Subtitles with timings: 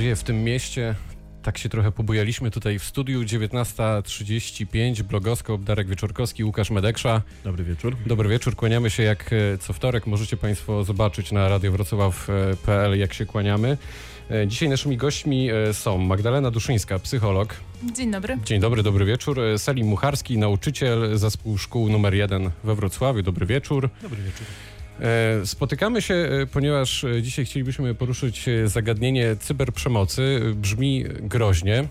[0.00, 0.94] żyje w tym mieście.
[1.42, 3.22] Tak się trochę pobujaliśmy tutaj w studiu.
[3.22, 7.22] 19.35, blogoskop, Darek Wieczorkowski, Łukasz Medeksza.
[7.44, 7.96] Dobry wieczór.
[8.06, 10.06] Dobry wieczór, kłaniamy się jak e, co wtorek.
[10.06, 13.78] Możecie Państwo zobaczyć na radiowrocław.pl jak się kłaniamy.
[14.30, 17.54] E, Dzisiaj naszymi gośćmi e, są Magdalena Duszyńska, psycholog.
[17.92, 18.38] Dzień dobry.
[18.44, 19.40] Dzień dobry, dobry wieczór.
[19.56, 23.22] Selim Mucharski, nauczyciel zespół szkół numer 1 we Wrocławiu.
[23.22, 23.90] Dobry wieczór.
[24.02, 24.46] Dobry wieczór.
[25.00, 30.40] E, Spotykamy się, e, ponieważ e, dzisiaj chcielibyśmy poruszyć zagadnienie cyberprzemocy.
[30.54, 31.88] Brzmi groźnie.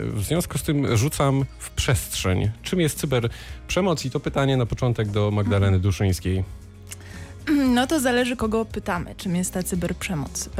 [0.00, 2.50] W związku z tym rzucam w przestrzeń.
[2.62, 4.04] Czym jest cyberprzemoc?
[4.04, 6.44] I to pytanie na początek do Magdaleny Duszyńskiej.
[7.74, 10.50] No to zależy, kogo pytamy, czym jest ta cyberprzemoc.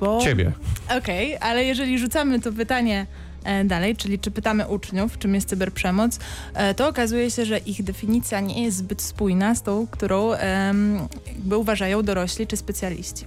[0.00, 0.20] Bo...
[0.20, 0.52] Ciebie.
[0.98, 3.06] Okej, ale jeżeli rzucamy to pytanie
[3.64, 6.18] dalej, czyli czy pytamy uczniów, czym jest cyberprzemoc,
[6.54, 10.30] e, to okazuje się, że ich definicja nie jest zbyt spójna z tą, którą
[11.26, 13.26] jakby uważają dorośli czy specjaliści.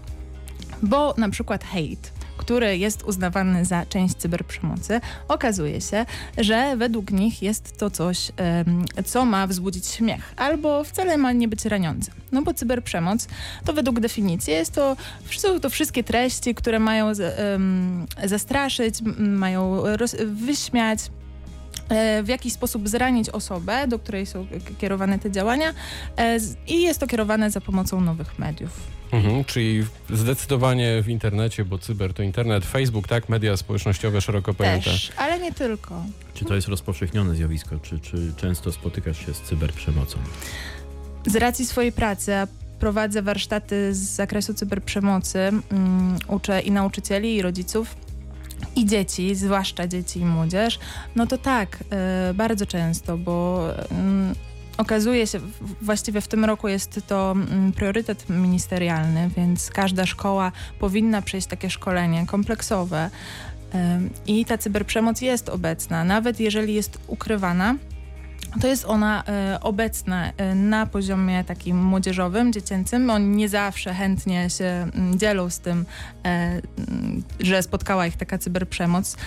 [0.81, 6.05] Bo na przykład hate, który jest uznawany za część cyberprzemocy, okazuje się,
[6.37, 8.31] że według nich jest to coś,
[9.05, 12.11] co ma wzbudzić śmiech, albo wcale ma nie być raniące.
[12.31, 13.27] No bo cyberprzemoc
[13.65, 14.97] to według definicji jest to,
[15.37, 17.11] są to wszystkie treści, które mają
[18.23, 19.83] zastraszyć, mają
[20.25, 20.99] wyśmiać,
[22.23, 25.73] w jakiś sposób zranić osobę, do której są kierowane te działania
[26.17, 26.37] e,
[26.67, 28.99] i jest to kierowane za pomocą nowych mediów.
[29.11, 33.29] Mhm, czyli zdecydowanie w internecie, bo cyber to internet, Facebook, tak?
[33.29, 34.85] Media społecznościowe szeroko pojęte.
[34.85, 36.03] Też, ale nie tylko.
[36.33, 37.79] Czy to jest rozpowszechnione zjawisko?
[37.79, 40.17] Czy, czy często spotykasz się z cyberprzemocą?
[41.25, 42.31] Z racji swojej pracy,
[42.79, 47.95] prowadzę warsztaty z zakresu cyberprzemocy, mm, uczę i nauczycieli, i rodziców,
[48.75, 50.79] i dzieci, zwłaszcza dzieci i młodzież,
[51.15, 54.35] no to tak, e, bardzo często, bo mm,
[54.77, 55.39] okazuje się,
[55.81, 61.69] właściwie w tym roku jest to mm, priorytet ministerialny, więc każda szkoła powinna przejść takie
[61.69, 63.09] szkolenie kompleksowe.
[64.27, 67.75] I ta cyberprzemoc jest obecna, nawet jeżeli jest ukrywana,
[68.61, 73.09] to jest ona e, obecna e, na poziomie takim młodzieżowym, dziecięcym.
[73.09, 75.85] Oni nie zawsze chętnie się mm, dzielą z tym,
[76.23, 79.17] e, mm, że spotkała ich taka cyberprzemoc,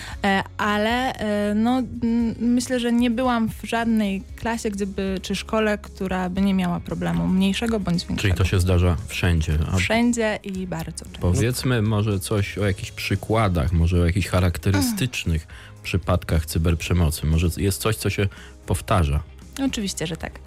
[0.58, 1.12] ale
[1.54, 6.40] no, mm, myślę, że nie byłam w żadnej klasie, gdzie by, czy szkole, która by
[6.40, 8.20] nie miała problemu mniejszego bądź większego.
[8.20, 9.58] Czyli to się zdarza wszędzie.
[9.72, 11.18] A Wszędzie i bardzo często.
[11.20, 15.46] powiedzmy może coś o jakichś przykładach, może o jakichś charakterystycznych
[15.82, 17.26] przypadkach cyberprzemocy.
[17.26, 18.28] Może jest coś, co się
[18.66, 19.22] powtarza.
[19.64, 20.38] Oczywiście, że tak.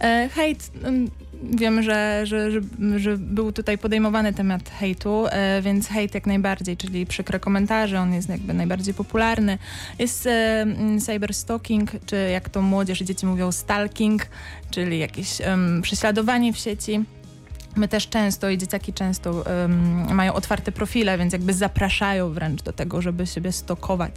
[0.00, 1.10] E, hejt, mm,
[1.42, 2.60] wiem, że, że, że,
[2.96, 8.14] że był tutaj podejmowany temat hejtu, e, więc hejt jak najbardziej, czyli przykre komentarze, on
[8.14, 9.58] jest jakby najbardziej popularny.
[9.98, 14.26] Jest e, mm, cyberstalking, czy jak to młodzież i dzieci mówią stalking,
[14.70, 17.04] czyli jakieś em, prześladowanie w sieci.
[17.76, 22.72] My też często i dzieciaki często em, mają otwarte profile, więc jakby zapraszają wręcz do
[22.72, 24.12] tego, żeby siebie stokować.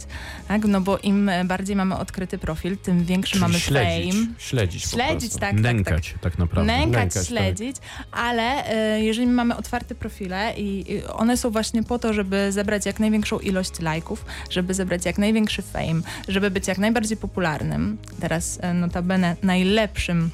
[0.48, 0.64] Tak?
[0.64, 4.26] No bo im bardziej mamy odkryty profil, tym większy Czyli mamy śledzić, fame.
[4.38, 5.60] śledzić Śledzić, tak, tak, tak.
[5.60, 6.72] Nękać tak, naprawdę.
[6.72, 7.24] Nękać, Nękać, tak.
[7.24, 7.76] śledzić,
[8.12, 12.86] ale e, jeżeli mamy otwarte profile i, i one są właśnie po to, żeby zebrać
[12.86, 17.98] jak największą ilość lajków, żeby zebrać jak największy fame, żeby być jak najbardziej popularnym.
[18.20, 20.30] Teraz e, notabene najlepszym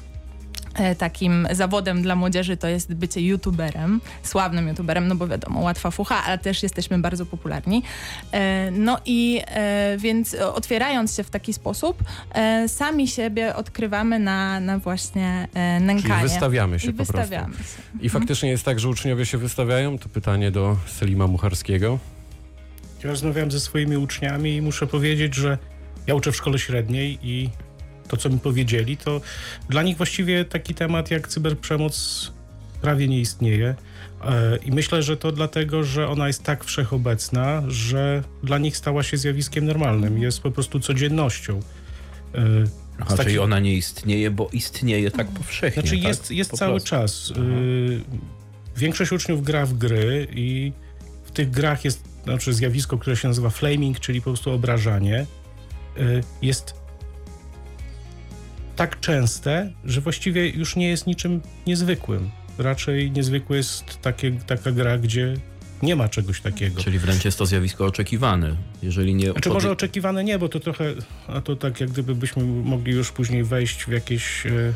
[0.97, 6.23] takim zawodem dla młodzieży to jest bycie youtuberem, sławnym youtuberem, no bo wiadomo, łatwa fucha,
[6.23, 7.83] ale też jesteśmy bardzo popularni.
[8.31, 14.19] E, No i e, więc e, otwierając się w taki sposób, e, sami siebie odkrywamy
[14.19, 16.23] na, na właśnie e, Czyli nękanie.
[16.23, 17.13] wystawiamy się I po prostu.
[17.17, 17.61] wystawiamy się.
[18.01, 19.97] I faktycznie jest tak, że uczniowie się wystawiają?
[19.97, 21.99] To pytanie do Selima Mucharskiego.
[23.03, 25.57] Ja rozmawiałem ze swoimi uczniami i muszę powiedzieć, że
[26.07, 27.49] ja uczę w szkole średniej i
[28.07, 29.21] to, co mi powiedzieli, to
[29.69, 32.31] dla nich właściwie taki temat jak cyberprzemoc
[32.81, 33.75] prawie nie istnieje.
[34.25, 39.03] E, I myślę, że to dlatego, że ona jest tak wszechobecna, że dla nich stała
[39.03, 41.59] się zjawiskiem normalnym, jest po prostu codziennością.
[42.35, 42.39] E,
[42.99, 45.81] Aha, z czyli takim- ona nie istnieje, bo istnieje tak powszechnie.
[45.81, 46.07] Znaczy tak?
[46.07, 46.89] jest, jest Po cały prostu.
[46.89, 47.33] czas.
[47.35, 47.41] Aha.
[47.41, 48.01] Y,
[48.77, 50.71] większość uczniów gra w gry i
[51.25, 55.25] w tych grach jest znaczy zjawisko, które się nazywa flaming, czyli po prostu obrażanie.
[55.97, 56.73] Y, jest
[58.77, 62.29] tak częste, że właściwie już nie jest niczym niezwykłym.
[62.57, 65.33] Raczej niezwykłe jest takie, taka gra, gdzie
[65.83, 66.83] nie ma czegoś takiego.
[66.83, 68.55] Czyli wręcz jest to zjawisko oczekiwane.
[68.83, 69.31] Jeżeli nie...
[69.31, 70.93] Znaczy może oczekiwane nie, bo to trochę,
[71.27, 74.73] a to tak jak gdyby byśmy mogli już później wejść w jakieś, e,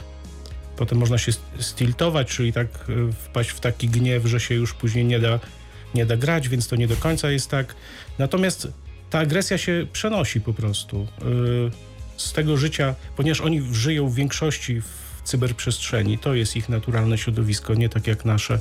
[0.77, 5.05] potem można się stiltować, czyli tak e, wpaść w taki gniew, że się już później
[5.05, 5.39] nie da,
[5.95, 7.75] nie da grać, więc to nie do końca jest tak.
[8.19, 8.67] Natomiast
[9.09, 14.81] ta agresja się przenosi po prostu e, z tego życia, ponieważ oni żyją w większości
[14.81, 18.59] w cyberprzestrzeni, to jest ich naturalne środowisko, nie tak jak nasze.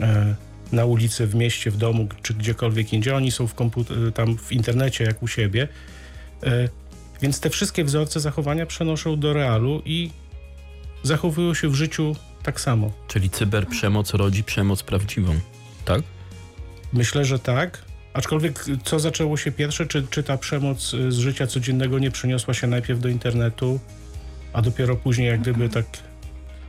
[0.00, 0.34] E,
[0.72, 3.12] na ulicy, w mieście, w domu, czy gdziekolwiek indziej.
[3.14, 5.68] Oni są w komputer, tam w internecie, jak u siebie.
[6.42, 6.68] E,
[7.22, 10.10] Więc te wszystkie wzorce zachowania przenoszą do realu i
[11.02, 12.92] zachowują się w życiu tak samo.
[13.08, 15.40] Czyli cyberprzemoc rodzi przemoc prawdziwą,
[15.84, 16.02] tak?
[16.92, 17.82] Myślę, że tak.
[18.12, 19.86] Aczkolwiek co zaczęło się pierwsze?
[19.86, 23.80] Czy, czy ta przemoc y, z życia codziennego nie przeniosła się najpierw do internetu,
[24.52, 25.86] a dopiero później jak gdyby tak...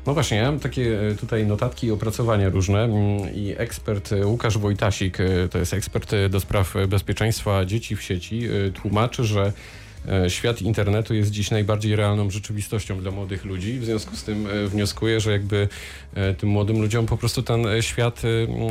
[0.06, 4.58] No właśnie, ja mam takie e, tutaj notatki i opracowania różne mm, i ekspert Łukasz
[4.58, 5.18] Wojtasik,
[5.52, 8.48] to jest ekspert do spraw bezpieczeństwa dzieci w sieci,
[8.82, 9.54] tłumaczy, że
[10.28, 13.80] świat internetu jest dziś najbardziej realną rzeczywistością dla młodych ludzi.
[13.80, 15.68] W związku z tym e, wnioskuję, że jakby
[16.14, 18.22] e, tym młodym ludziom po prostu ten e, świat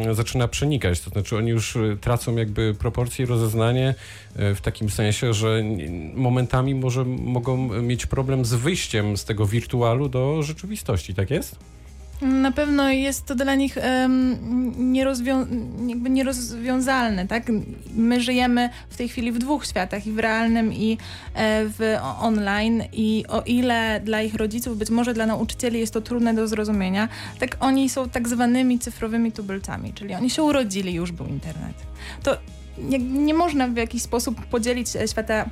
[0.09, 1.01] e, zaczyna przenikać.
[1.01, 3.95] To znaczy oni już e, tracą jakby proporcje i rozeznanie
[4.37, 5.63] e, w takim sensie, że
[6.15, 11.80] momentami może mogą mieć problem z wyjściem z tego wirtualu do rzeczywistości, tak jest?
[12.23, 14.37] Na pewno jest to dla nich em,
[14.93, 15.47] nierozwią-
[15.89, 17.45] jakby nierozwiązalne, tak?
[17.95, 20.99] My żyjemy w tej chwili w dwóch światach, i w realnym, i
[21.35, 26.01] e, w online i o ile dla ich rodziców, być może dla nauczycieli jest to
[26.01, 27.09] trudne do zrozumienia,
[27.39, 31.75] tak oni są tak zwanymi cyfrowymi tubylcami, czyli oni się urodzili, już był internet.
[32.23, 32.37] To
[32.79, 35.45] nie, nie można w jakiś sposób podzielić e, świata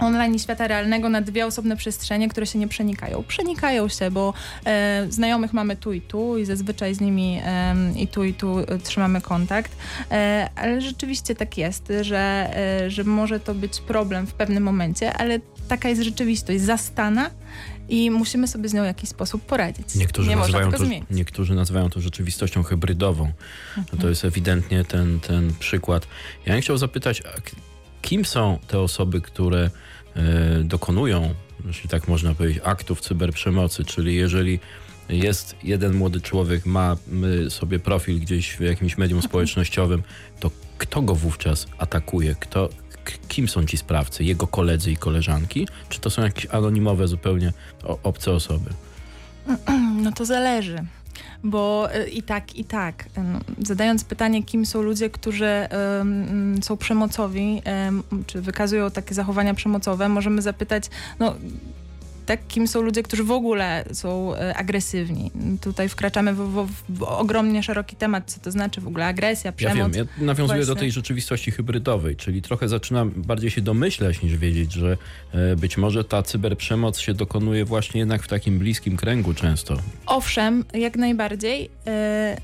[0.00, 3.22] online i świata realnego na dwie osobne przestrzenie, które się nie przenikają.
[3.22, 4.34] Przenikają się, bo
[4.66, 8.58] e, znajomych mamy tu i tu i zazwyczaj z nimi em, i tu i tu
[8.58, 9.76] e, trzymamy kontakt,
[10.10, 15.12] e, ale rzeczywiście tak jest, że, e, że może to być problem w pewnym momencie,
[15.12, 17.30] ale taka jest rzeczywistość, zastana
[17.88, 19.94] i musimy sobie z nią w jakiś sposób poradzić.
[19.94, 23.32] Niektórzy, nie nazywają to, niektórzy nazywają to rzeczywistością hybrydową.
[23.76, 26.06] No to jest ewidentnie ten, ten przykład.
[26.46, 27.22] Ja bym chciał zapytać,
[28.02, 29.70] kim są te osoby, które e,
[30.64, 31.34] dokonują,
[31.66, 33.84] jeśli tak można powiedzieć, aktów cyberprzemocy?
[33.84, 34.60] Czyli jeżeli
[35.08, 36.96] jest jeden młody człowiek, ma
[37.48, 40.02] sobie profil gdzieś w jakimś medium społecznościowym,
[40.40, 42.34] to kto go wówczas atakuje?
[42.40, 42.68] Kto,
[43.28, 44.24] kim są ci sprawcy?
[44.24, 45.68] Jego koledzy i koleżanki?
[45.88, 47.52] Czy to są jakieś anonimowe, zupełnie
[48.02, 48.70] obce osoby?
[50.02, 50.84] No to zależy.
[51.44, 53.04] Bo y, i tak, i tak.
[53.58, 55.68] Zadając pytanie, kim są ludzie, którzy
[56.00, 57.62] ym, są przemocowi,
[58.26, 60.84] czy wykazują takie zachowania przemocowe, możemy zapytać,
[61.18, 61.34] no
[62.26, 65.30] tak, kim są ludzie, którzy w ogóle są e, agresywni.
[65.60, 69.52] Tutaj wkraczamy w, w, w ogromnie szeroki temat, co to znaczy w ogóle agresja, Ja
[69.52, 69.96] przemoc.
[69.96, 70.80] wiem, ja nawiązuję do Właśnie.
[70.80, 74.96] tej rzeczywistości hybrydowej, czyli trochę zaczynam bardziej się domyślać niż wiedzieć, że
[75.32, 79.76] e, być może ta cyberprzemoc się dokonuje właśnie jednak w takim bliskim kręgu często.
[80.06, 81.70] Owszem, jak najbardziej.
[81.86, 82.36] E,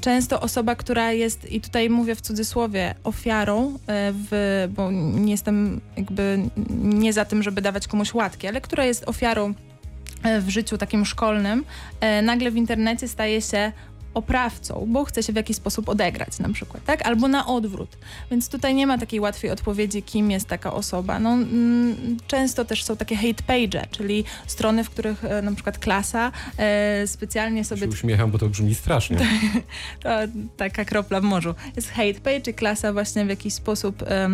[0.00, 3.78] Często osoba, która jest, i tutaj mówię w cudzysłowie, ofiarą,
[4.12, 6.38] w, bo nie jestem jakby
[6.84, 11.04] nie za tym, żeby dawać komuś łatki, ale która jest ofiarą e, w życiu takim
[11.04, 11.64] szkolnym,
[12.00, 13.72] e, nagle w internecie staje się
[14.14, 17.06] oprawcą, bo chce się w jakiś sposób odegrać na przykład, tak?
[17.06, 17.98] Albo na odwrót.
[18.30, 21.18] Więc tutaj nie ma takiej łatwej odpowiedzi, kim jest taka osoba.
[21.18, 25.78] No, mm, często też są takie hate page, czyli strony, w których e, na przykład
[25.78, 29.18] klasa e, specjalnie sobie Się uśmiecham, bo to brzmi strasznie.
[30.02, 30.10] to
[30.56, 31.54] taka kropla w morzu.
[31.76, 34.28] Jest hate page i klasa właśnie w jakiś sposób e,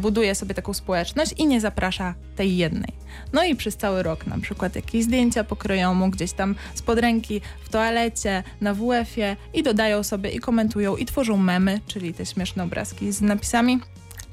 [0.00, 2.92] buduje sobie taką społeczność i nie zaprasza tej jednej.
[3.32, 7.40] No i przez cały rok na przykład jakieś zdjęcia pokroją mu gdzieś tam spod ręki,
[7.64, 12.64] w toalecie, na WF-ie i dodają sobie i komentują i tworzą memy, czyli te śmieszne
[12.64, 13.80] obrazki z napisami.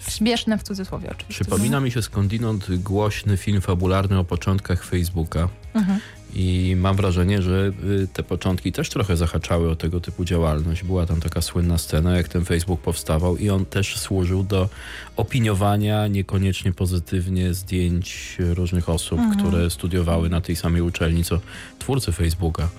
[0.08, 1.44] Śmieszne w cudzysłowie oczywiście.
[1.46, 5.50] Przypomina mi się skądinąd głośny film fabularny o początkach Facebooka.
[5.74, 6.00] Mhm.
[6.34, 7.72] I mam wrażenie, że
[8.04, 10.84] y, te początki też trochę zahaczały o tego typu działalność.
[10.84, 14.70] Była tam taka słynna scena, jak ten Facebook powstawał, i on też służył do
[15.18, 19.40] opiniowania niekoniecznie pozytywnie zdjęć różnych osób, Mhm.
[19.40, 21.40] które studiowały na tej samej uczelni, co
[21.80, 22.70] twórcy Facebooka.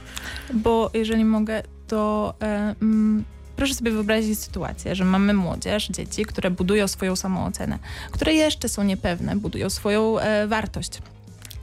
[0.55, 2.35] Bo jeżeli mogę, to
[2.81, 3.25] mm,
[3.61, 7.79] proszę sobie wyobrazić sytuację, że mamy młodzież, dzieci, które budują swoją samoocenę,
[8.11, 10.99] które jeszcze są niepewne, budują swoją e, wartość.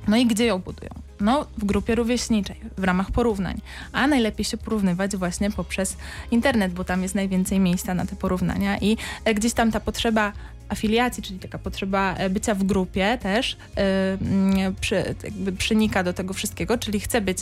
[0.07, 0.89] No i gdzie ją budują?
[1.19, 3.61] No, w grupie rówieśniczej, w ramach porównań.
[3.91, 5.97] A najlepiej się porównywać właśnie poprzez
[6.31, 10.33] internet, bo tam jest najwięcej miejsca na te porównania i e, gdzieś tam ta potrzeba
[10.69, 16.33] afiliacji, czyli taka potrzeba e, bycia w grupie też mm, przy, jakby przenika do tego
[16.33, 17.37] wszystkiego, czyli chce być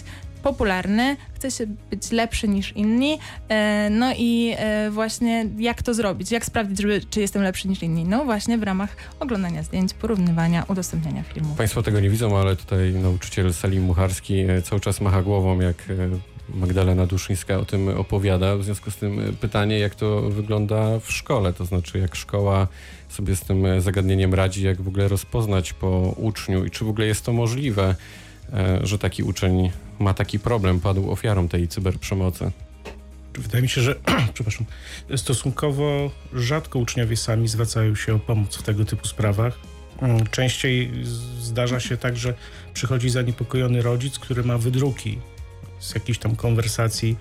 [0.46, 3.20] popularny, chce się być lepszy niż inni.
[3.50, 6.32] E, no i e, właśnie jak to zrobić?
[6.32, 8.04] Jak sprawdzić, żeby, czy jestem lepszy niż inni?
[8.04, 11.58] No właśnie w ramach oglądania zdjęć, porównywania, udostępniania filmów.
[11.58, 15.76] Państwo tego nie widzą, ale tutaj nauczyciel Salim Mucharski e, cały czas macha głową, jak
[16.50, 18.58] Magdalena Duszyńska o tym opowiada.
[18.58, 22.68] W związku z tym pytanie, jak to wygląda w szkole, to znaczy jak szkoła
[23.10, 27.08] sobie z tym zagadnieniem radzi, jak w ogóle rozpoznać po uczniu i czy w ogóle
[27.08, 27.96] jest to możliwe,
[28.84, 32.52] że taki uczeń ma taki problem, padł ofiarą tej cyberprzemocy.
[33.38, 33.96] wydaje mi się, że
[34.34, 34.66] przepraszam,
[35.16, 39.60] stosunkowo rzadko uczniowie sami zwracają się o pomoc w tego typu sprawach.
[40.02, 40.92] Mm, Częściej
[41.40, 42.34] zdarza się tak, że
[42.74, 45.20] przychodzi zaniepokojony rodzic, który ma wydruki
[45.80, 47.18] z jakiejś tam konwersacji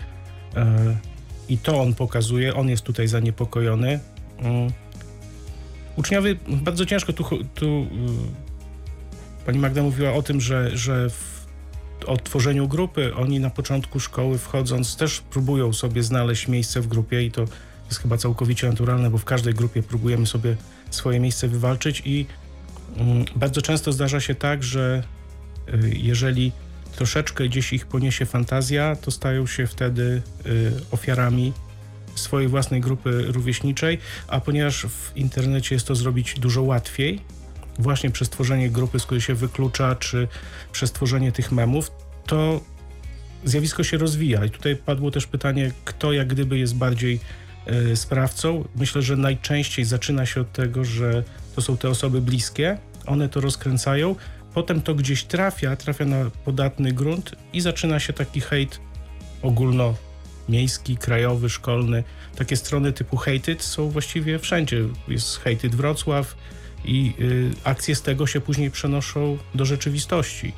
[0.57, 0.97] e,
[1.49, 4.01] i to on pokazuje, on jest tutaj zaniepokojony.
[4.39, 4.73] Mm.
[5.97, 7.87] Uczniowie, bardzo ciężko tu, tu y,
[9.47, 11.09] pani Magda mówiła o tym, że, że
[12.07, 17.23] o tworzeniu grupy, oni na początku szkoły wchodząc też próbują sobie znaleźć miejsce w grupie
[17.23, 17.45] i to
[17.89, 20.57] jest chyba całkowicie naturalne, bo w każdej grupie próbujemy sobie
[20.91, 22.27] swoje miejsce wywalczyć i
[22.97, 25.03] mm, bardzo często zdarza się tak, że
[25.69, 26.53] y, jeżeli
[26.97, 31.53] troszeczkę gdzieś ich poniesie fantazja, to stają się wtedy y, ofiarami
[32.15, 37.21] swojej własnej grupy rówieśniczej, a ponieważ w internecie jest to zrobić dużo łatwiej,
[37.79, 40.29] właśnie przez tworzenie grupy, z której się wyklucza, czy
[40.73, 41.91] przez tworzenie tych memów,
[42.27, 42.61] to
[43.45, 44.45] zjawisko się rozwija.
[44.45, 47.21] I tutaj padło też pytanie, kto jak gdyby jest bardziej
[47.67, 48.65] e, sprawcą.
[48.77, 53.41] Myślę, że najczęściej zaczyna się od tego, że to są te osoby bliskie, one to
[53.41, 54.17] rozkręcają,
[54.55, 58.81] potem to gdzieś trafia, trafia na podatny grunt i zaczyna się taki hejt
[59.43, 62.05] ogólnomiejski, krajowy, szkolny.
[62.37, 64.83] Takie strony typu hated są właściwie wszędzie.
[65.09, 66.37] Jest hated Wrocław,
[66.85, 70.53] i y, akcje z tego się później przenoszą do rzeczywistości.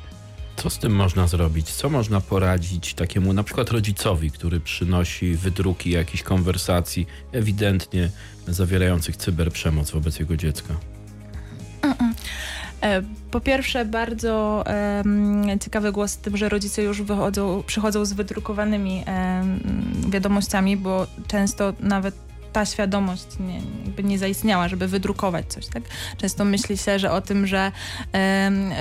[0.55, 1.69] Co z tym można zrobić?
[1.71, 8.09] Co można poradzić takiemu na przykład rodzicowi, który przynosi wydruki jakichś konwersacji ewidentnie
[8.47, 10.73] zawierających cyberprzemoc wobec jego dziecka?
[12.81, 18.13] E, Po pierwsze, bardzo em, ciekawy głos z tym, że rodzice już wychodzą, przychodzą z
[18.13, 19.59] wydrukowanymi em,
[20.09, 22.26] wiadomościami, bo często nawet
[22.57, 25.83] ta świadomość nie, jakby nie zaistniała, żeby wydrukować coś, tak?
[26.17, 27.71] Często myśli się, że o tym, że,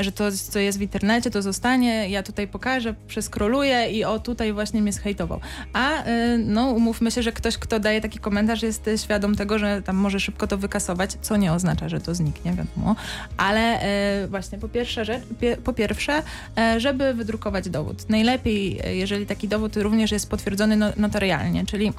[0.00, 4.52] że to, co jest w internecie, to zostanie, ja tutaj pokażę, przeskroluję i o, tutaj
[4.52, 5.40] właśnie mnie zhejtował.
[5.73, 9.59] A y, no, umówmy się, że ktoś, kto daje taki komentarz, jest y, świadom tego,
[9.59, 12.97] że tam może szybko to wykasować, co nie oznacza, że to zniknie, wiadomo.
[13.37, 15.23] Ale e, właśnie po pierwsze, rzecz,
[15.64, 16.23] po pierwsze
[16.59, 18.09] e, żeby wydrukować dowód.
[18.09, 21.92] Najlepiej, e, jeżeli taki dowód również jest potwierdzony no, notarialnie, czyli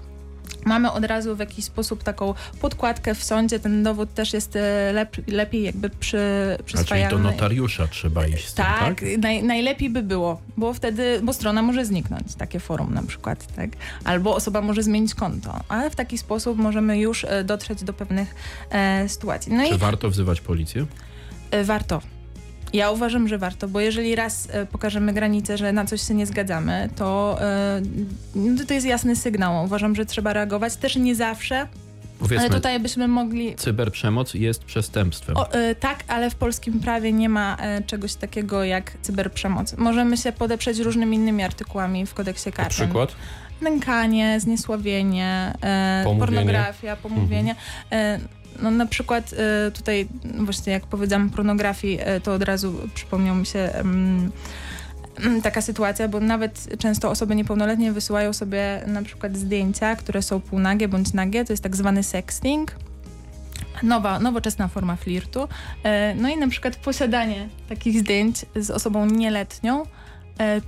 [0.66, 4.94] mamy od razu w jakiś sposób taką podkładkę w sądzie, ten dowód też jest e,
[4.94, 6.20] lep, lepiej jakby przy,
[6.80, 8.80] A czyli do notariusza trzeba iść tym, tak?
[8.80, 13.56] Tak, Naj, najlepiej by było, bo wtedy, bo strona może zniknąć, takie forum na przykład,
[13.56, 13.70] tak?
[14.04, 18.36] Albo osoba może zmienić konto, ale w taki sposób możemy już e, dotrzeć do pewnych
[18.70, 19.54] e, sytuacji.
[19.54, 20.86] No Czy i warto wzywać policję?
[21.52, 22.02] e, warto.
[22.74, 26.26] Ja uważam, że warto, bo jeżeli raz e, pokażemy granicę, że na coś się nie
[26.26, 27.82] zgadzamy, to, e,
[28.36, 29.66] no to jest jasny sygnał.
[29.66, 30.76] Uważam, że trzeba reagować.
[30.76, 31.68] Też nie zawsze,
[32.20, 35.38] Powiedzmy, ale tutaj byśmy mogli cyberprzemoc jest przestępstwem.
[35.38, 37.58] O, e, tak, ale w polskim prawie nie ma
[37.88, 39.78] czegoś takiego jak cyberprzemoc.
[39.78, 42.72] Możemy się podeprzeć różnymi innymi artykułami w kodeksie Na karnym.
[42.72, 43.16] przykład?
[43.62, 45.54] Nękanie, zniesławienie,
[46.04, 46.20] Pomówienie.
[46.20, 47.56] pornografia, pomówienie.
[47.92, 48.20] E,
[48.62, 50.08] no na przykład e, tutaj
[50.40, 53.70] właśnie jak powiedziałam pornografii, e, to od razu przypomniał mi się
[55.44, 60.88] taka sytuacja, bo nawet często osoby niepełnoletnie wysyłają sobie na przykład zdjęcia, które są półnagie
[60.88, 62.76] bądź nagie, to jest tak zwany sexting.
[63.84, 65.48] Nowa, nowoczesna forma flirtu.
[65.84, 69.84] E, No i na przykład posiadanie takich zdjęć z osobą nieletnią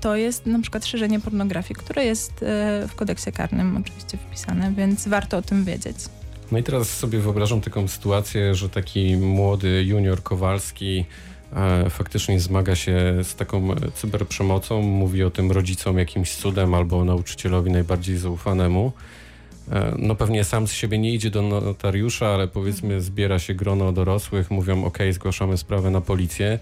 [0.01, 2.33] to jest na przykład szerzenie pornografii, które jest
[2.87, 5.97] w kodeksie karnym oczywiście wpisane, więc warto o tym wiedzieć.
[6.51, 11.05] No i teraz sobie wyobrażam taką sytuację, że taki młody junior Kowalski
[11.53, 17.71] e, faktycznie zmaga się z taką cyberprzemocą, mówi o tym rodzicom jakimś cudem albo nauczycielowi
[17.71, 18.91] najbardziej zaufanemu.
[19.71, 23.91] E, no pewnie sam z siebie nie idzie do notariusza, ale powiedzmy zbiera się grono
[23.91, 26.59] dorosłych, mówią ok, zgłaszamy sprawę na policję.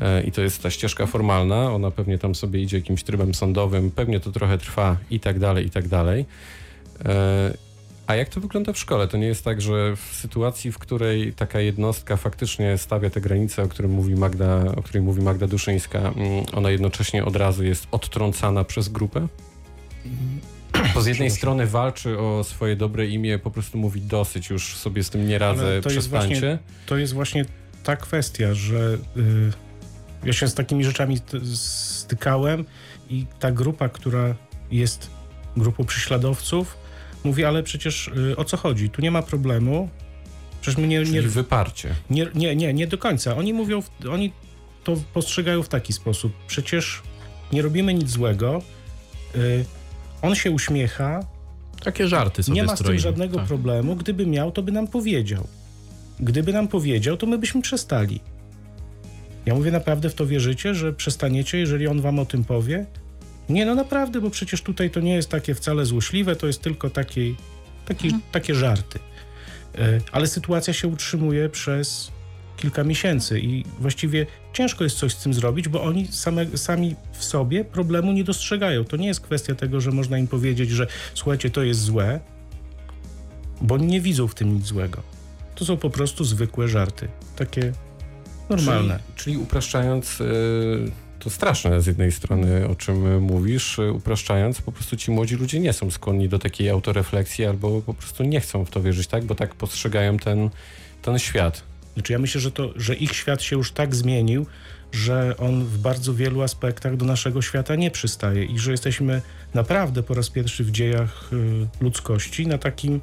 [0.00, 3.90] E, I to jest ta ścieżka formalna, ona pewnie tam sobie idzie jakimś trybem sądowym,
[3.90, 6.24] pewnie to trochę trwa i tak dalej, i tak dalej.
[8.06, 9.08] A jak to wygląda w szkole?
[9.08, 13.62] To nie jest tak, że w sytuacji, w której taka jednostka faktycznie stawia te granice,
[13.62, 17.86] o, którym mówi Magda, o której mówi Magda Duszyńska, mm, ona jednocześnie od razu jest
[17.90, 19.28] odtrącana przez grupę?
[20.94, 25.04] Bo z jednej strony walczy o swoje dobre imię, po prostu mówi dosyć, już sobie
[25.04, 26.40] z tym nie radzę, Ale to jest przestańcie.
[26.40, 27.44] właśnie- To jest właśnie
[27.84, 29.52] ta kwestia, że y,
[30.24, 31.18] ja się z takimi rzeczami
[31.54, 32.64] stykałem
[33.10, 34.34] i ta grupa, która
[34.70, 35.10] jest
[35.56, 36.76] grupą prześladowców,
[37.24, 38.90] mówi, ale przecież y, o co chodzi?
[38.90, 39.88] Tu nie ma problemu.
[40.60, 41.94] Przecież my nie, Czyli nie, wyparcie.
[42.10, 43.36] nie, nie, nie, nie do końca.
[43.36, 44.32] Oni mówią, oni
[44.84, 46.32] to postrzegają w taki sposób.
[46.46, 47.02] Przecież
[47.52, 48.62] nie robimy nic złego.
[49.36, 49.64] Y,
[50.22, 51.20] on się uśmiecha,
[51.84, 53.46] Takie żarty sobie nie ma z tym żadnego Tak.
[53.46, 53.96] problemu.
[53.96, 55.46] Gdyby miał, to by nam powiedział.
[56.20, 58.20] Gdyby nam powiedział, to my byśmy przestali.
[59.46, 62.86] Ja mówię, naprawdę w to wierzycie, że przestaniecie, jeżeli on wam o tym powie?
[63.52, 66.90] Nie, no naprawdę, bo przecież tutaj to nie jest takie wcale złośliwe, to jest tylko
[66.90, 67.36] taki,
[67.86, 68.22] taki, Mhm.
[68.32, 68.98] takie żarty.
[69.78, 72.12] E, Ale sytuacja się utrzymuje przez
[72.56, 77.24] kilka miesięcy i właściwie ciężko jest coś z tym zrobić, bo oni same, sami w
[77.24, 78.84] sobie problemu nie dostrzegają.
[78.84, 82.20] To nie jest kwestia tego, że można im powiedzieć, że słuchajcie, to jest złe,
[83.60, 85.02] bo oni nie widzą w tym nic złego.
[85.54, 87.08] To są po prostu zwykłe żarty.
[87.36, 87.72] Takie
[88.50, 88.98] normalne.
[88.98, 90.24] Czyli, czyli upraszczając, y,
[91.24, 95.60] to straszne z jednej strony, o czym mówisz, y, upraszczając, po prostu ci młodzi ludzie
[95.60, 99.24] nie są skłonni do takiej autorefleksji albo po prostu nie chcą w to wierzyć, tak?
[99.24, 100.50] Bo tak postrzegają ten,
[101.02, 101.62] ten świat.
[101.94, 104.46] Znaczy ja myślę, że, to, że ich świat się już tak zmienił,
[104.92, 109.22] że on w bardzo wielu aspektach do naszego świata nie przystaje i że jesteśmy
[109.54, 113.00] naprawdę po raz pierwszy w dziejach y, ludzkości na takim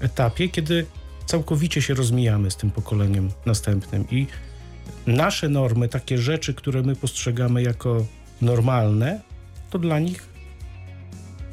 [0.00, 0.86] etapie, kiedy
[1.26, 4.26] całkowicie się rozmijamy z tym pokoleniem następnym i
[5.06, 8.06] nasze normy, takie rzeczy, które my postrzegamy jako
[8.40, 9.20] normalne,
[9.70, 10.28] to dla nich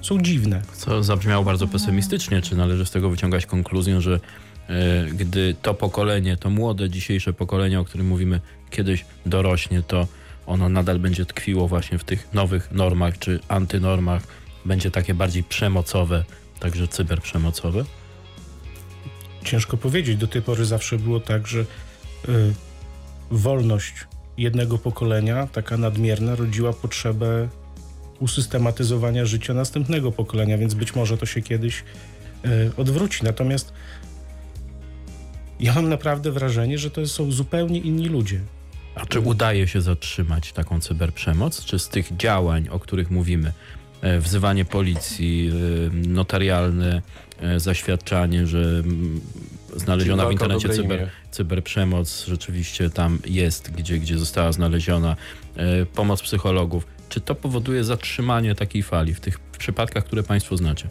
[0.01, 0.61] są dziwne.
[0.73, 2.41] Co zabrzmiało bardzo pesymistycznie.
[2.41, 4.19] Czy należy z tego wyciągać konkluzję, że
[4.69, 10.07] e, gdy to pokolenie, to młode dzisiejsze pokolenie, o którym mówimy, kiedyś dorośnie, to
[10.45, 14.23] ono nadal będzie tkwiło właśnie w tych nowych normach czy antynormach,
[14.65, 16.23] będzie takie bardziej przemocowe,
[16.59, 17.85] także cyberprzemocowe?
[19.45, 20.17] Ciężko powiedzieć.
[20.17, 21.65] Do tej pory zawsze było tak, że y,
[23.31, 23.93] wolność
[24.37, 27.47] jednego pokolenia, taka nadmierna, rodziła potrzebę
[28.19, 31.83] usystematyzowania życia następnego pokolenia, więc być może to się kiedyś
[32.45, 33.23] y, odwróci.
[33.23, 33.73] Natomiast
[35.59, 38.39] ja mam naprawdę wrażenie, że to są zupełnie inni ludzie.
[38.95, 41.65] A czy udaje się zatrzymać taką cyberprzemoc?
[41.65, 43.53] Czy z tych działań, o których mówimy,
[44.01, 47.01] e, wzywanie policji, e, notarialne
[47.39, 49.21] e, zaświadczanie, że mm,
[49.75, 55.15] znaleziona w internecie cyber, cyberprzemoc rzeczywiście tam jest, gdzie, gdzie została znaleziona,
[55.55, 56.87] e, pomoc psychologów.
[57.09, 60.87] Czy to powoduje zatrzymanie takiej fali w tych przypadkach, które Państwo znacie?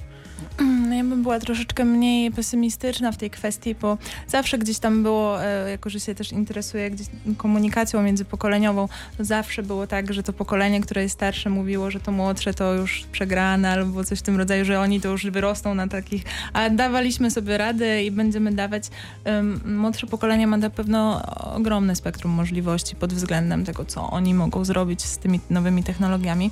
[1.23, 6.01] Była troszeczkę mniej pesymistyczna w tej kwestii, bo zawsze gdzieś tam było, e, jako że
[6.01, 8.89] się też interesuję gdzieś komunikacją międzypokoleniową,
[9.19, 12.75] to zawsze było tak, że to pokolenie, które jest starsze mówiło, że to młodsze to
[12.75, 16.71] już przegrane albo coś w tym rodzaju, że oni to już wyrosną na takich, a
[16.71, 18.85] dawaliśmy sobie radę i będziemy dawać.
[19.65, 21.23] Młodsze pokolenie ma na pewno
[21.55, 26.51] ogromne spektrum możliwości pod względem tego, co oni mogą zrobić z tymi nowymi technologiami.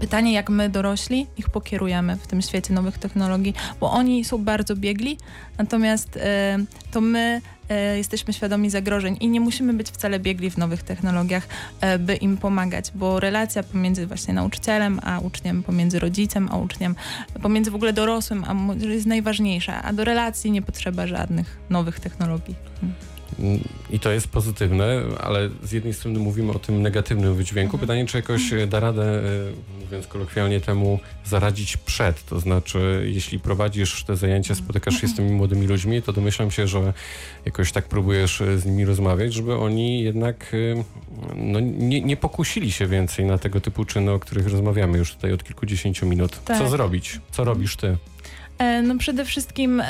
[0.00, 4.76] Pytanie, jak my dorośli ich pokierujemy w tym świecie nowych technologii, bo oni są bardzo
[4.76, 5.18] biegli,
[5.58, 6.58] natomiast e,
[6.90, 7.40] to my
[7.96, 11.48] jesteśmy świadomi zagrożeń i nie musimy być wcale biegli w nowych technologiach,
[11.80, 16.94] e, by im pomagać, bo relacja pomiędzy właśnie nauczycielem a uczniem, pomiędzy rodzicem a uczniem,
[17.42, 22.00] pomiędzy w ogóle dorosłym a młodzieżą jest najważniejsza, a do relacji nie potrzeba żadnych nowych
[22.00, 22.54] technologii.
[23.90, 27.76] I to jest pozytywne, ale z jednej strony mówimy o tym negatywnym wydźwięku.
[27.76, 27.80] Mhm.
[27.80, 32.24] Pytanie, czy jakoś e, da radę, e, mówiąc kolokwialnie temu, zaradzić przed.
[32.24, 36.66] To znaczy, jeśli prowadzisz te zajęcia, spotykasz się z tymi młodymi ludźmi, to domyślam się,
[36.66, 36.92] że
[37.44, 40.84] jakoś tak próbujesz e, z nimi rozmawiać, żeby oni jednak e,
[41.36, 45.32] no, nie, nie pokusili się więcej na tego typu czyny, o których rozmawiamy już tutaj
[45.32, 46.32] od kilkudziesięciu minut.
[46.36, 46.68] Co Tak.
[46.68, 47.20] zrobić?
[47.30, 47.96] Co robisz ty?
[48.60, 49.82] E, No przede wszystkim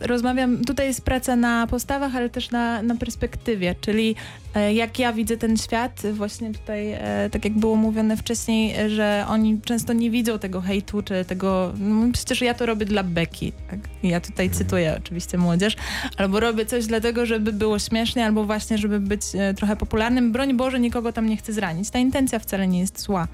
[0.00, 4.14] rozmawiam, tutaj jest praca na postawach, ale też na, na perspektywie, czyli
[4.54, 9.24] e, jak ja widzę ten świat, właśnie tutaj, e, tak jak było mówione wcześniej, że
[9.28, 13.52] oni często nie widzą tego hejtu, czy tego, no przecież ja to robię dla beki,
[13.70, 13.80] tak?
[14.02, 15.76] ja tutaj cytuję oczywiście młodzież,
[16.16, 19.22] albo robię coś dlatego, żeby było śmiesznie, albo właśnie, żeby być
[19.56, 23.28] trochę popularnym, broń Boże, nikogo tam nie chcę zranić, ta intencja wcale nie jest zła.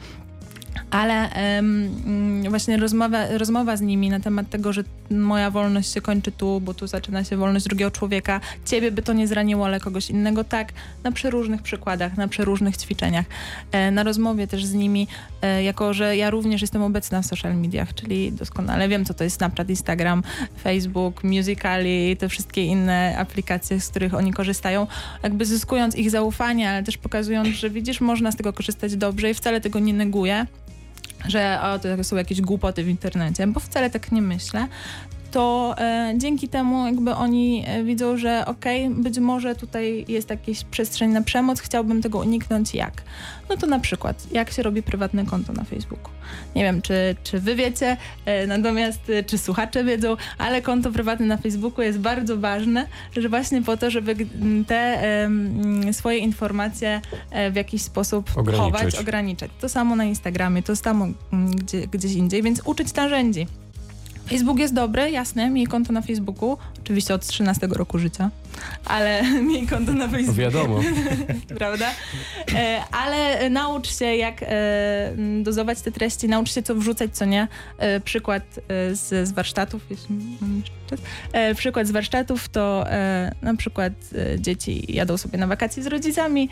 [0.90, 6.32] Ale mm, właśnie rozmowa, rozmowa z nimi na temat tego, że moja wolność się kończy
[6.32, 10.10] tu, bo tu zaczyna się wolność drugiego człowieka, ciebie by to nie zraniło, ale kogoś
[10.10, 10.72] innego tak,
[11.04, 13.26] na przeróżnych przykładach, na przeróżnych ćwiczeniach,
[13.72, 15.08] e, na rozmowie też z nimi,
[15.42, 19.24] e, jako że ja również jestem obecna w social mediach, czyli doskonale wiem, co to
[19.24, 20.22] jest Snapchat, Instagram,
[20.62, 24.86] Facebook, Musical.ly i te wszystkie inne aplikacje, z których oni korzystają,
[25.22, 29.34] jakby zyskując ich zaufanie, ale też pokazując, że widzisz, można z tego korzystać dobrze i
[29.34, 30.46] wcale tego nie neguję
[31.28, 34.68] że o, to są jakieś głupoty w internecie, bo wcale tak nie myślę,
[35.36, 40.64] to e, dzięki temu jakby oni e, widzą, że okej, być może tutaj jest jakaś
[40.64, 43.02] przestrzeń na przemoc, chciałbym tego uniknąć, jak?
[43.48, 46.10] No to na przykład, jak się robi prywatne konto na Facebooku.
[46.54, 51.26] Nie wiem, czy, czy wy wiecie, e, natomiast e, czy słuchacze wiedzą, ale konto prywatne
[51.26, 54.16] na Facebooku jest bardzo ważne, że właśnie po to, żeby
[54.66, 54.98] te
[55.92, 58.74] swoje informacje e, w jakiś sposób Ograniczyć.
[58.74, 59.50] chować, ograniczać.
[59.60, 63.46] To samo na Instagramie, to samo gdzie, gdzieś indziej, więc uczyć narzędzi.
[64.28, 68.30] Facebook jest dobry, jasne, miej konto na Facebooku, oczywiście od 13 roku życia.
[68.84, 70.34] ale miej konto na Facebooku.
[70.34, 70.80] wiadomo.
[71.58, 71.86] prawda?
[72.54, 74.46] E, ale naucz się, jak e,
[75.42, 77.48] dozować te treści, naucz się, co wrzucać, co nie.
[77.78, 81.00] E, przykład e, z, z warsztatów, jeśli mam jeszcze czas.
[81.32, 83.92] E, przykład z warsztatów to e, na przykład
[84.38, 86.48] dzieci jadą sobie na wakacje z rodzicami,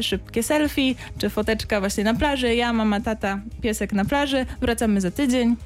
[0.00, 5.10] szybkie selfie, czy foteczka właśnie na plaży, ja, mama, tata, piesek na plaży, wracamy za
[5.10, 5.56] tydzień.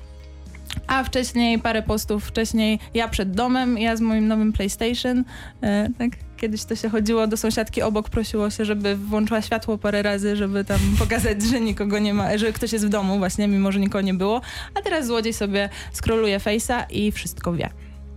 [0.87, 5.25] A wcześniej, parę postów wcześniej, ja przed domem, ja z moim nowym PlayStation,
[5.63, 6.11] e, tak?
[6.37, 10.65] Kiedyś to się chodziło do sąsiadki obok, prosiło się, żeby włączyła światło parę razy, żeby
[10.65, 14.01] tam pokazać, że nikogo nie ma, że ktoś jest w domu właśnie, mimo że nikogo
[14.01, 14.41] nie było.
[14.75, 17.71] A teraz złodziej sobie skroluje Face'a i wszystko wie.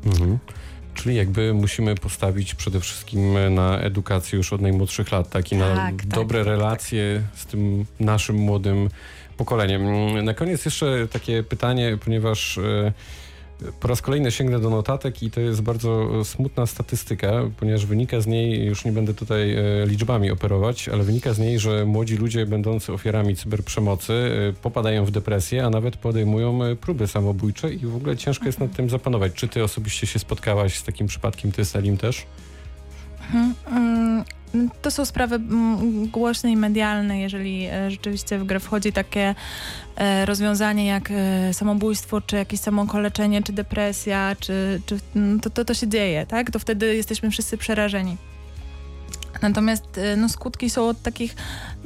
[0.06, 0.38] Mhm.
[0.95, 5.51] Czyli jakby musimy postawić przede wszystkim na edukację już od najmłodszych lat, tak?
[5.51, 8.89] I na Tak, tak, dobre tak, tak, relacje z tym naszym młodym
[9.38, 9.84] pokoleniem.
[10.26, 12.93] Na koniec jeszcze takie pytanie, ponieważ e,
[13.80, 18.28] po raz kolejny sięgnę do notatek i to jest bardzo smutna statystyka, ponieważ wynika z
[18.28, 22.45] niej, już nie będę tutaj e, liczbami operować, ale wynika z niej, że młodzi ludzie
[22.45, 27.95] będący ofiarami cyberprzemocy e, popadają w depresję, a nawet podejmują e, próby samobójcze i w
[27.95, 29.34] ogóle ciężko jest nad tym zapanować.
[29.34, 32.26] Czy ty osobiście się spotkałaś z takim przypadkiem, ty Selim też?
[33.67, 34.24] Mm,
[34.82, 39.36] To są sprawy mm, głośne i medialne, jeżeli e, rzeczywiście w grę wchodzi takie
[39.96, 45.65] e, rozwiązanie jak e, samobójstwo, czy jakieś samokoleczenie, czy depresja, czy, czy mm, to, to,
[45.65, 46.52] to się dzieje, tak?
[46.52, 48.18] To wtedy jesteśmy wszyscy przerażeni.
[49.41, 51.36] Natomiast no, skutki są od takich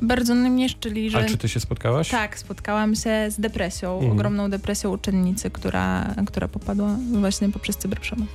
[0.02, 1.18] bardzo najmniejszych, czyli że...
[1.18, 2.10] A czy ty się spotkałaś?
[2.10, 4.12] Tak, spotkałam się z depresją, Mhm.
[4.12, 8.28] ogromną depresją uczennicy, która, która popadła właśnie poprzez cyberprzemoc.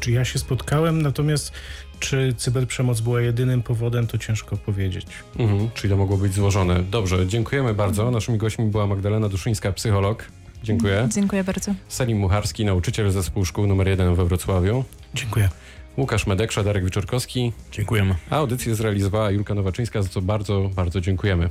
[0.00, 1.52] Czy ja się spotkałem, natomiast
[2.04, 5.06] czy cyberprzemoc była jedynym powodem, to ciężko powiedzieć.
[5.38, 6.82] Mhm, czyli to mogło być złożone.
[6.90, 8.10] Dobrze, dziękujemy bardzo.
[8.10, 10.24] Naszymi gośćmi była Magdalena Duszyńska, psycholog.
[10.64, 11.08] Dziękuję.
[11.14, 11.74] Dziękuję bardzo.
[11.88, 14.84] Selim Mucharski, nauczyciel zespół szkół nr 1 we Wrocławiu.
[15.14, 15.48] Dziękuję.
[15.98, 18.14] Łukasz Medeksza, Darek Wieczorkowski, Dziękujemy.
[18.30, 21.48] a audycję zrealizowała Julka Nowaczyńska, za co bardzo, bardzo dziękujemy.